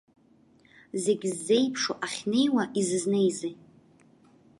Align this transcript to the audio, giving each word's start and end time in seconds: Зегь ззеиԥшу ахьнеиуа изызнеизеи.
Зегь 1.03 1.25
ззеиԥшу 1.33 1.95
ахьнеиуа 2.05 2.63
изызнеизеи. 2.79 3.55